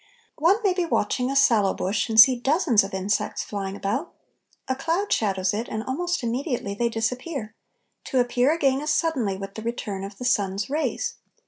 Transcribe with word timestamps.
One 0.39 0.57
may 0.63 0.73
be 0.73 0.83
watching 0.87 1.29
a 1.29 1.35
sallow 1.35 1.75
bush 1.75 2.09
and 2.09 2.19
see 2.19 2.35
dozens 2.35 2.83
of 2.83 2.91
insects 2.91 3.43
flying 3.43 3.75
about. 3.75 4.15
A 4.67 4.75
cloud 4.75 5.13
shadows 5.13 5.53
it, 5.53 5.67
and 5.69 5.83
almost 5.83 6.23
immediately 6.23 6.73
they 6.73 6.89
disappear, 6.89 7.53
to 8.05 8.19
appear 8.19 8.51
again 8.51 8.81
as 8.81 8.89
suddenly 8.91 9.37
with 9.37 9.53
the 9.53 9.61
return 9.61 10.03
of 10.03 10.17
the 10.17 10.25
sun's 10.25 10.71
rays. 10.71 11.17